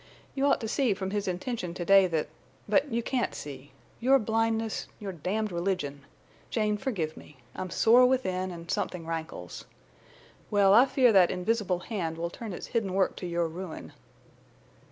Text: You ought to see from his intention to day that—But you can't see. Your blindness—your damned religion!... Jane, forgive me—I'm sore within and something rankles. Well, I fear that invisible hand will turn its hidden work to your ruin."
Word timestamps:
You 0.33 0.47
ought 0.47 0.59
to 0.61 0.67
see 0.67 0.95
from 0.95 1.11
his 1.11 1.27
intention 1.27 1.75
to 1.75 1.85
day 1.85 2.07
that—But 2.07 2.91
you 2.91 3.03
can't 3.03 3.35
see. 3.35 3.71
Your 3.99 4.17
blindness—your 4.17 5.11
damned 5.11 5.51
religion!... 5.51 6.05
Jane, 6.49 6.75
forgive 6.79 7.15
me—I'm 7.15 7.69
sore 7.69 8.07
within 8.07 8.49
and 8.49 8.71
something 8.71 9.05
rankles. 9.05 9.65
Well, 10.49 10.73
I 10.73 10.87
fear 10.87 11.11
that 11.11 11.29
invisible 11.29 11.77
hand 11.81 12.17
will 12.17 12.31
turn 12.31 12.51
its 12.51 12.65
hidden 12.73 12.95
work 12.95 13.15
to 13.17 13.27
your 13.27 13.47
ruin." 13.47 13.93